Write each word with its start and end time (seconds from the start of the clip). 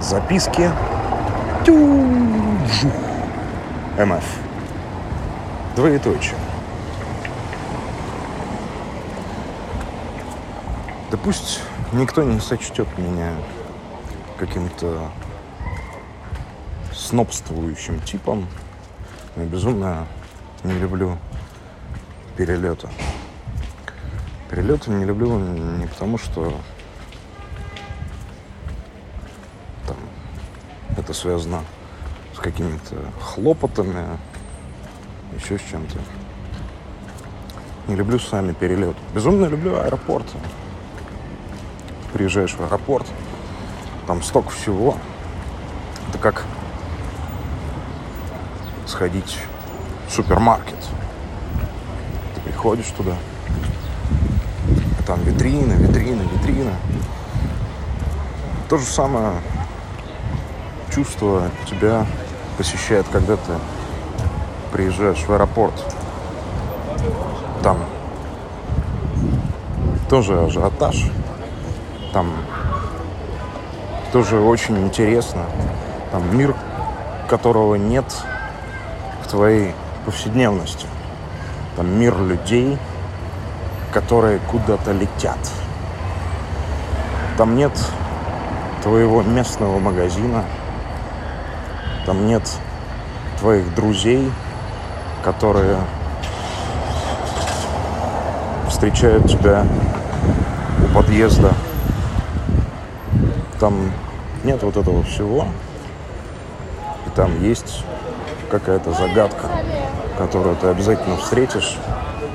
Записки. 0.00 0.70
Тю-жух. 1.64 2.92
МФ. 3.98 4.24
Двоеточие. 5.74 6.36
Да 11.10 11.16
пусть 11.16 11.60
никто 11.92 12.22
не 12.22 12.40
сочтет 12.40 12.86
меня 12.98 13.32
каким-то 14.38 15.08
снобствующим 16.92 18.00
типом. 18.00 18.46
Я 19.36 19.44
безумно 19.44 20.06
не 20.62 20.74
люблю 20.74 21.16
перелеты. 22.36 22.88
Перелеты 24.50 24.90
не 24.90 25.04
люблю 25.04 25.38
не 25.38 25.86
потому, 25.86 26.18
что 26.18 26.52
это 31.06 31.14
связано 31.14 31.62
с 32.34 32.40
какими-то 32.40 32.96
хлопотами, 33.22 34.04
еще 35.36 35.56
с 35.56 35.62
чем-то. 35.70 35.96
Не 37.86 37.94
люблю 37.94 38.18
сами 38.18 38.52
перелеты. 38.52 38.98
Безумно 39.14 39.46
люблю 39.46 39.78
аэропорты. 39.78 40.36
Приезжаешь 42.12 42.54
в 42.54 42.60
аэропорт, 42.60 43.06
там 44.08 44.20
столько 44.20 44.50
всего. 44.50 44.96
Это 46.08 46.18
как 46.18 46.44
сходить 48.88 49.38
в 50.08 50.12
супермаркет. 50.12 50.74
Ты 52.34 52.40
приходишь 52.40 52.90
туда, 52.96 53.14
а 54.98 55.02
там 55.04 55.22
витрина, 55.22 55.74
витрина, 55.74 56.22
витрина. 56.22 56.72
То 58.68 58.76
же 58.76 58.84
самое 58.84 59.34
чувство 60.96 61.42
тебя 61.68 62.06
посещает, 62.56 63.04
когда 63.12 63.36
ты 63.36 63.52
приезжаешь 64.72 65.18
в 65.18 65.30
аэропорт. 65.30 65.74
Там 67.62 67.84
тоже 70.08 70.40
ажиотаж. 70.40 71.10
Там 72.14 72.32
тоже 74.10 74.40
очень 74.40 74.78
интересно. 74.86 75.42
Там 76.12 76.34
мир, 76.34 76.56
которого 77.28 77.74
нет 77.74 78.06
в 79.22 79.28
твоей 79.28 79.74
повседневности. 80.06 80.86
Там 81.76 81.90
мир 82.00 82.18
людей, 82.18 82.78
которые 83.92 84.38
куда-то 84.50 84.92
летят. 84.92 85.36
Там 87.36 87.54
нет 87.54 87.72
твоего 88.82 89.22
местного 89.22 89.78
магазина. 89.78 90.42
Там 92.06 92.28
нет 92.28 92.48
твоих 93.40 93.74
друзей, 93.74 94.30
которые 95.24 95.76
встречают 98.68 99.28
тебя 99.28 99.66
у 100.84 100.94
подъезда. 100.94 101.52
Там 103.58 103.90
нет 104.44 104.62
вот 104.62 104.76
этого 104.76 105.02
всего. 105.02 105.48
И 107.06 107.10
там 107.16 107.42
есть 107.42 107.82
какая-то 108.52 108.92
загадка, 108.92 109.48
которую 110.16 110.54
ты 110.54 110.68
обязательно 110.68 111.16
встретишь, 111.16 111.76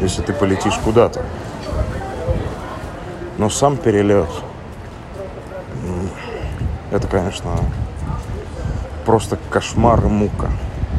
если 0.00 0.22
ты 0.22 0.32
полетишь 0.32 0.78
куда-то. 0.82 1.22
Но 3.36 3.50
сам 3.50 3.76
перелет, 3.76 4.30
это, 6.90 7.06
конечно, 7.06 7.50
просто 9.08 9.38
кошмар 9.48 10.04
и 10.04 10.08
мука. 10.08 10.50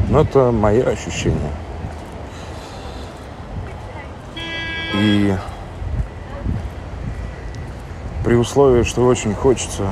Но 0.10 0.22
это 0.22 0.52
мои 0.52 0.82
ощущения. 0.82 1.52
И 4.96 5.38
при 8.26 8.34
условии, 8.34 8.82
что 8.82 9.06
очень 9.06 9.36
хочется 9.36 9.84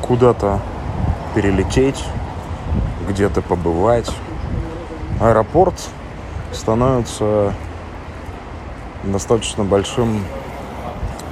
куда-то 0.00 0.60
перелететь, 1.34 2.06
где-то 3.06 3.42
побывать. 3.42 4.10
Аэропорт 5.20 5.74
становится 6.54 7.52
достаточно 9.04 9.62
большим 9.64 10.24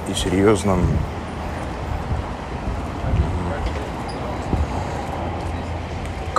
и 0.07 0.13
серьезным 0.13 0.85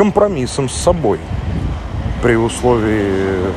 компромиссом 0.01 0.71
с 0.71 0.73
собой 0.73 1.21
при 2.23 2.35
условии 2.35 3.53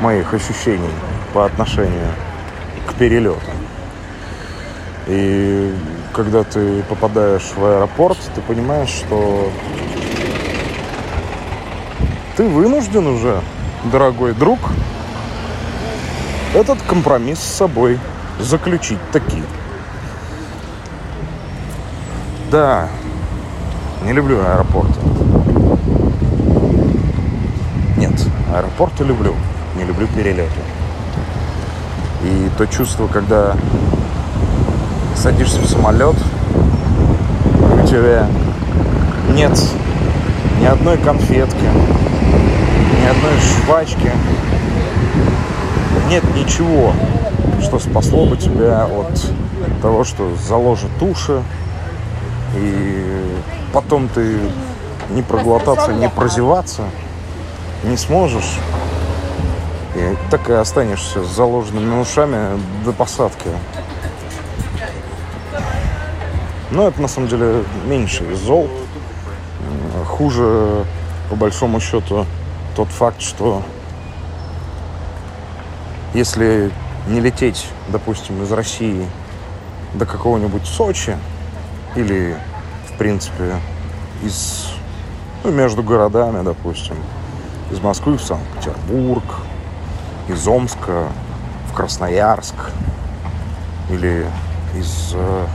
моих 0.00 0.32
ощущений 0.32 0.88
по 1.34 1.44
отношению 1.44 2.08
к 2.86 2.94
перелету. 2.94 3.50
И 5.06 5.70
когда 6.14 6.44
ты 6.44 6.82
попадаешь 6.84 7.52
в 7.54 7.62
аэропорт, 7.62 8.16
ты 8.34 8.40
понимаешь, 8.40 8.88
что 8.88 9.52
ты 12.38 12.44
вынужден 12.44 13.06
уже, 13.06 13.42
дорогой 13.92 14.32
друг, 14.32 14.60
этот 16.54 16.80
компромисс 16.88 17.38
с 17.38 17.56
собой 17.56 18.00
заключить 18.40 19.10
таки. 19.12 19.42
Да, 22.50 22.88
не 24.04 24.12
люблю 24.12 24.38
аэропорты. 24.40 25.00
Нет, 27.96 28.12
аэропорты 28.54 29.04
люблю, 29.04 29.34
не 29.76 29.84
люблю 29.84 30.06
перелеты. 30.08 30.60
И 32.22 32.50
то 32.58 32.66
чувство, 32.66 33.06
когда 33.06 33.56
садишься 35.16 35.58
в 35.60 35.66
самолет, 35.66 36.16
у 37.82 37.86
тебя 37.86 38.28
нет 39.30 39.58
ни 40.60 40.66
одной 40.66 40.98
конфетки, 40.98 41.64
ни 43.00 43.06
одной 43.06 43.32
жвачки, 43.40 44.12
нет 46.08 46.22
ничего, 46.34 46.92
что 47.62 47.78
спасло 47.78 48.26
бы 48.26 48.36
тебя 48.36 48.84
от 48.84 49.32
того, 49.80 50.04
что 50.04 50.30
заложит 50.46 50.90
уши, 51.00 51.42
и 52.56 53.34
потом 53.74 54.08
ты 54.08 54.38
не 55.10 55.22
проглотаться, 55.22 55.92
не 55.92 56.08
прозеваться 56.08 56.84
не 57.84 57.96
сможешь. 57.96 58.58
И 59.94 60.16
так 60.30 60.48
и 60.48 60.52
останешься 60.54 61.22
с 61.22 61.28
заложенными 61.28 62.00
ушами 62.00 62.58
до 62.84 62.92
посадки. 62.92 63.48
Но 66.70 66.88
это 66.88 67.00
на 67.00 67.08
самом 67.08 67.28
деле 67.28 67.64
меньше 67.86 68.24
из 68.32 68.38
зол. 68.38 68.68
Хуже, 70.06 70.84
по 71.30 71.36
большому 71.36 71.80
счету, 71.80 72.26
тот 72.74 72.88
факт, 72.88 73.20
что 73.20 73.62
если 76.12 76.72
не 77.06 77.20
лететь, 77.20 77.66
допустим, 77.88 78.42
из 78.42 78.50
России 78.50 79.06
до 79.94 80.06
какого-нибудь 80.06 80.66
Сочи 80.66 81.16
или, 81.94 82.36
в 82.94 82.96
принципе, 82.96 83.56
из, 84.22 84.68
ну, 85.42 85.50
между 85.50 85.82
городами, 85.82 86.44
допустим, 86.44 86.94
из 87.72 87.80
Москвы 87.80 88.16
в 88.16 88.22
Санкт-Петербург, 88.22 89.24
из 90.28 90.46
Омска 90.46 91.08
в 91.68 91.74
Красноярск 91.74 92.54
или 93.90 94.26
из 94.76 95.12
э, 95.14 95.46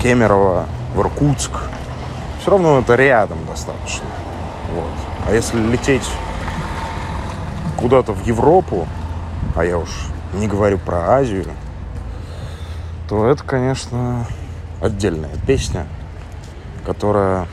Кемерово 0.00 0.66
в 0.96 1.00
Иркутск. 1.00 1.52
Все 2.40 2.50
равно 2.50 2.80
это 2.80 2.96
рядом 2.96 3.38
достаточно. 3.46 4.06
Вот. 4.74 4.90
А 5.28 5.32
если 5.32 5.58
лететь 5.60 6.08
куда-то 7.78 8.12
в 8.12 8.26
Европу, 8.26 8.88
а 9.54 9.64
я 9.64 9.78
уж 9.78 9.90
не 10.34 10.48
говорю 10.48 10.78
про 10.78 11.12
Азию, 11.12 11.46
то 13.08 13.28
это, 13.28 13.44
конечно, 13.44 14.26
отдельная 14.80 15.36
песня, 15.46 15.86
которая 16.84 17.46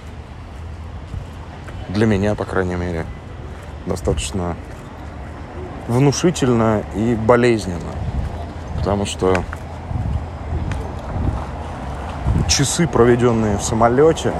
для 1.90 2.06
меня, 2.06 2.36
по 2.36 2.46
крайней 2.46 2.76
мере, 2.76 3.06
достаточно 3.86 4.56
внушительно 5.88 6.84
и 6.96 7.16
болезненно. 7.16 7.92
Потому 8.78 9.06
что 9.06 9.44
часы, 12.48 12.88
проведенные 12.88 13.58
в 13.58 13.64
самолете, 13.64 14.34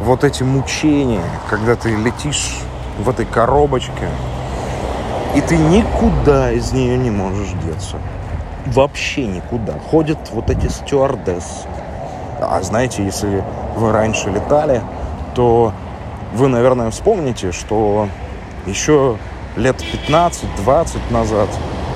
вот 0.00 0.24
эти 0.24 0.42
мучения, 0.42 1.24
когда 1.48 1.76
ты 1.76 1.94
летишь 1.94 2.58
в 2.98 3.08
этой 3.08 3.26
коробочке, 3.26 4.08
и 5.36 5.40
ты 5.40 5.56
никуда 5.56 6.52
из 6.52 6.72
нее 6.72 6.96
не 6.96 7.10
можешь 7.10 7.50
деться. 7.64 7.96
вообще 8.66 9.26
никуда. 9.26 9.74
Ходят 9.90 10.18
вот 10.32 10.50
эти 10.50 10.68
стюардессы. 10.68 11.66
А 12.40 12.60
знаете, 12.62 13.04
если 13.04 13.44
вы 13.76 13.92
раньше 13.92 14.30
летали, 14.30 14.82
то 15.34 15.72
вы, 16.34 16.48
наверное, 16.48 16.90
вспомните, 16.90 17.52
что 17.52 18.08
еще 18.66 19.16
лет 19.56 19.76
15-20 20.08 21.12
назад 21.12 21.48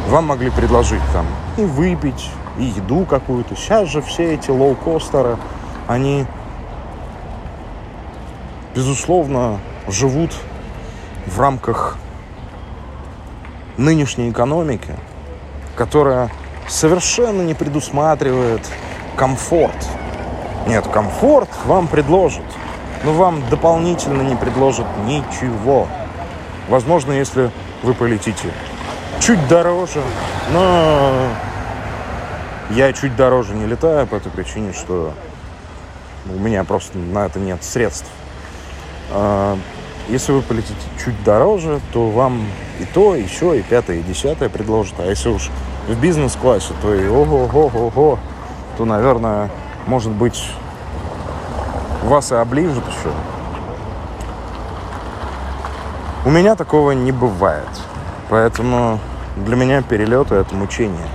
вам 0.08 0.26
могли 0.26 0.50
предложить 0.50 1.02
там 1.12 1.26
и 1.56 1.62
выпить, 1.64 2.31
и 2.58 2.64
еду 2.64 3.05
какую-то. 3.05 3.56
Сейчас 3.56 3.88
же 3.88 4.02
все 4.02 4.35
эти 4.35 4.50
лоукостеры, 4.50 5.38
они, 5.87 6.26
безусловно, 8.75 9.58
живут 9.88 10.32
в 11.26 11.41
рамках 11.41 11.96
нынешней 13.76 14.31
экономики, 14.31 14.94
которая 15.76 16.31
совершенно 16.69 17.43
не 17.43 17.55
предусматривает 17.55 18.62
комфорт. 19.17 19.75
Нет, 20.67 20.87
комфорт 20.89 21.51
вам 21.67 21.89
предложат, 21.89 22.45
но 23.05 23.13
вам 23.13 23.47
дополнительно 23.51 24.23
не 24.23 24.35
предложат 24.35 24.87
ничего. 25.05 25.87
Возможно, 26.69 27.13
если 27.13 27.51
вы 27.83 27.93
полетите 27.93 28.49
чуть 29.21 29.47
дороже, 29.49 30.01
но 30.53 31.29
я 32.71 32.93
чуть 32.95 33.15
дороже 33.15 33.55
не 33.55 33.67
летаю 33.67 34.07
по 34.07 34.19
той 34.21 34.33
причине, 34.33 34.73
что 34.73 35.13
у 36.27 36.39
меня 36.39 36.65
просто 36.65 36.97
на 36.97 37.27
это 37.27 37.39
нет 37.39 37.63
средств. 37.63 38.09
А, 39.11 39.59
если 40.09 40.33
вы 40.33 40.41
полетите 40.41 40.75
чуть 41.03 41.23
дороже, 41.25 41.81
то 41.93 42.09
вам 42.09 42.47
и 42.81 42.87
то, 42.87 43.15
и 43.15 43.23
еще, 43.23 43.59
и 43.59 43.63
пятое, 43.63 43.99
и 43.99 44.03
десятое 44.03 44.49
предложат. 44.49 44.95
А 44.99 45.05
если 45.05 45.29
уж 45.29 45.51
в 45.89 46.01
бизнес-классе, 46.01 46.73
то 46.81 46.95
и 46.95 47.07
ого-го-го-го, 47.07 48.19
то, 48.79 48.85
наверное, 48.87 49.51
может 49.87 50.13
быть, 50.13 50.51
вас 52.05 52.33
и 52.33 52.35
оближут 52.35 52.85
еще. 52.89 53.11
У 56.25 56.31
меня 56.31 56.55
такого 56.55 56.93
не 56.93 57.13
бывает. 57.13 57.69
Поэтому 58.31 58.99
для 59.37 59.57
меня 59.57 59.83
перелеты 59.83 60.37
это 60.37 60.55
мучение. 60.55 61.09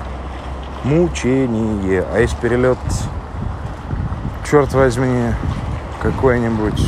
Мучение. 0.84 2.06
А 2.14 2.20
если 2.20 2.36
перелет, 2.38 2.78
черт 4.50 4.74
возьми, 4.74 5.34
какой-нибудь 6.02 6.88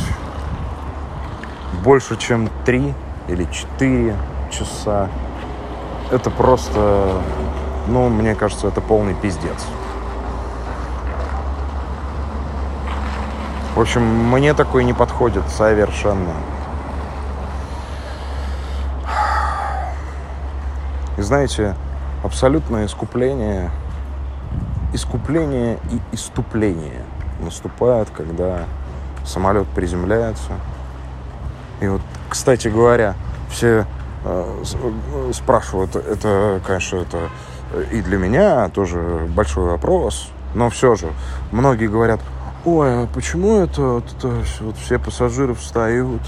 больше, 1.84 2.16
чем 2.16 2.48
три 2.64 2.94
или 3.28 3.44
четыре 3.50 4.16
часа, 4.50 5.08
это 6.10 6.30
просто, 6.30 7.20
ну, 7.88 8.08
мне 8.08 8.34
кажется, 8.34 8.68
это 8.68 8.80
полный 8.80 9.14
пиздец. 9.14 9.66
В 13.74 13.80
общем, 13.80 14.02
мне 14.02 14.52
такой 14.52 14.84
не 14.84 14.92
подходит 14.92 15.48
совершенно. 15.48 16.34
И 21.16 21.22
знаете, 21.22 21.74
абсолютное 22.22 22.86
искупление, 22.86 23.70
искупление 24.92 25.78
и 25.90 26.14
иступление 26.14 27.02
наступает, 27.40 28.10
когда 28.10 28.64
самолет 29.24 29.66
приземляется. 29.68 30.52
И 31.80 31.88
вот, 31.88 32.02
кстати 32.28 32.68
говоря, 32.68 33.14
все 33.50 33.86
э, 34.24 34.62
спрашивают, 35.32 35.96
это, 35.96 36.60
конечно, 36.66 36.98
это 36.98 37.30
и 37.90 38.02
для 38.02 38.18
меня 38.18 38.68
тоже 38.68 39.26
большой 39.34 39.70
вопрос, 39.70 40.28
но 40.54 40.68
все 40.68 40.94
же 40.94 41.08
многие 41.50 41.88
говорят, 41.88 42.20
ой, 42.64 43.04
а 43.04 43.08
почему 43.12 43.58
это 43.58 44.02
это, 44.18 44.42
вот 44.60 44.76
все 44.76 44.98
пассажиры 44.98 45.54
встают, 45.54 46.20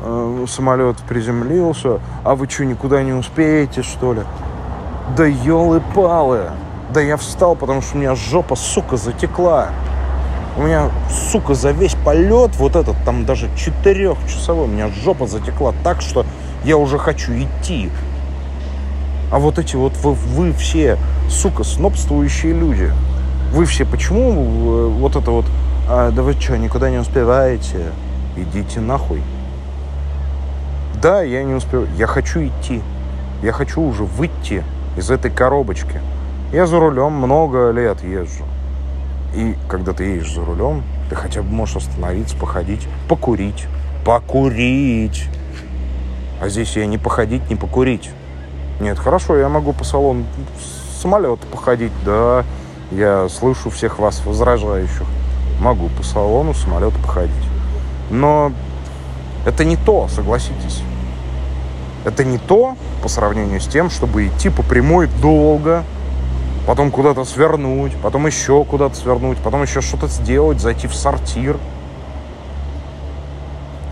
э, 0.00 0.44
самолет 0.48 0.96
приземлился, 1.08 2.00
а 2.24 2.34
вы 2.34 2.48
что, 2.48 2.64
никуда 2.64 3.02
не 3.02 3.12
успеете, 3.12 3.82
что 3.82 4.14
ли? 4.14 4.22
Да 5.16 5.26
елы-палы! 5.26 6.50
Да 6.92 7.00
я 7.00 7.16
встал, 7.16 7.56
потому 7.56 7.80
что 7.80 7.96
у 7.96 8.00
меня 8.00 8.14
жопа, 8.14 8.54
сука, 8.54 8.96
затекла. 8.96 9.70
У 10.56 10.62
меня, 10.62 10.90
сука, 11.30 11.54
за 11.54 11.70
весь 11.70 11.94
полет, 11.94 12.54
вот 12.56 12.76
этот, 12.76 12.96
там 13.04 13.24
даже 13.24 13.48
четырехчасовой, 13.56 14.64
у 14.64 14.68
меня 14.68 14.88
жопа 14.88 15.26
затекла 15.26 15.72
так, 15.82 16.02
что 16.02 16.26
я 16.64 16.76
уже 16.76 16.98
хочу 16.98 17.32
идти. 17.32 17.90
А 19.30 19.38
вот 19.38 19.58
эти 19.58 19.76
вот 19.76 19.96
вы, 20.02 20.12
вы 20.12 20.52
все, 20.52 20.98
сука, 21.30 21.64
снобствующие 21.64 22.52
люди, 22.52 22.92
вы 23.52 23.64
все 23.64 23.86
почему 23.86 24.32
э, 24.32 24.88
вот 24.88 25.16
это 25.16 25.30
вот, 25.30 25.46
а, 25.88 26.10
да 26.10 26.22
вы 26.22 26.32
что, 26.34 26.56
никуда 26.56 26.90
не 26.90 26.98
успеваете? 26.98 27.92
Идите 28.36 28.80
нахуй. 28.80 29.22
Да, 31.02 31.22
я 31.22 31.42
не 31.42 31.54
успеваю. 31.54 31.88
Я 31.96 32.06
хочу 32.06 32.46
идти. 32.46 32.80
Я 33.42 33.52
хочу 33.52 33.82
уже 33.82 34.04
выйти 34.04 34.62
из 34.96 35.10
этой 35.10 35.30
коробочки. 35.30 36.00
Я 36.52 36.66
за 36.66 36.78
рулем 36.78 37.12
много 37.12 37.70
лет 37.70 38.02
езжу. 38.04 38.44
И 39.34 39.56
когда 39.68 39.92
ты 39.92 40.04
едешь 40.04 40.32
за 40.32 40.44
рулем, 40.44 40.82
ты 41.08 41.16
хотя 41.16 41.42
бы 41.42 41.48
можешь 41.48 41.76
остановиться, 41.76 42.36
походить, 42.36 42.86
покурить. 43.08 43.66
Покурить! 44.04 45.28
А 46.40 46.48
здесь 46.48 46.76
я 46.76 46.86
не 46.86 46.98
походить, 46.98 47.48
не 47.50 47.56
покурить. 47.56 48.10
Нет, 48.80 48.98
хорошо, 48.98 49.36
я 49.36 49.48
могу 49.48 49.72
по 49.72 49.84
салону 49.84 50.24
самолета 51.00 51.46
походить, 51.46 51.92
да. 52.04 52.44
Я 52.90 53.28
слышу 53.28 53.70
всех 53.70 53.98
вас 53.98 54.24
возражающих. 54.24 55.06
Могу 55.62 55.88
по 55.90 56.02
салону 56.02 56.54
самолета 56.54 56.98
походить. 56.98 57.32
Но 58.10 58.52
это 59.46 59.64
не 59.64 59.76
то, 59.76 60.08
согласитесь. 60.08 60.82
Это 62.04 62.24
не 62.24 62.38
то 62.38 62.76
по 63.00 63.08
сравнению 63.08 63.60
с 63.60 63.68
тем, 63.68 63.88
чтобы 63.88 64.26
идти 64.26 64.50
по 64.50 64.64
прямой 64.64 65.06
долго, 65.20 65.84
потом 66.66 66.90
куда-то 66.90 67.24
свернуть, 67.24 67.92
потом 68.02 68.26
еще 68.26 68.64
куда-то 68.64 68.96
свернуть, 68.96 69.38
потом 69.38 69.62
еще 69.62 69.82
что-то 69.82 70.08
сделать, 70.08 70.60
зайти 70.60 70.88
в 70.88 70.96
сортир. 70.96 71.56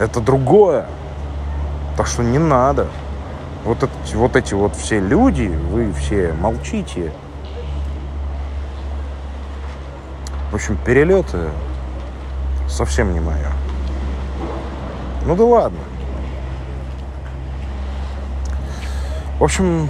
Это 0.00 0.18
другое. 0.20 0.86
Так 1.96 2.08
что 2.08 2.24
не 2.24 2.38
надо. 2.38 2.88
Вот 3.64 3.84
эти, 3.84 4.16
вот 4.16 4.34
эти 4.34 4.54
вот 4.54 4.74
все 4.74 4.98
люди, 4.98 5.46
вы 5.70 5.92
все 5.92 6.32
молчите. 6.32 7.12
В 10.50 10.54
общем, 10.54 10.76
перелеты 10.76 11.50
совсем 12.68 13.12
не 13.12 13.20
мое. 13.20 13.52
Ну 15.24 15.36
да 15.36 15.44
ладно. 15.44 15.78
В 19.38 19.44
общем, 19.44 19.88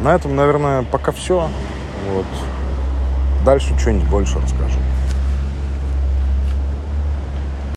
на 0.00 0.14
этом, 0.14 0.34
наверное, 0.34 0.82
пока 0.82 1.12
все. 1.12 1.48
Вот. 2.12 2.26
Дальше 3.44 3.78
что-нибудь 3.78 4.08
больше 4.08 4.38
расскажу. 4.38 4.78